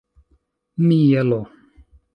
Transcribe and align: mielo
mielo 0.87 1.41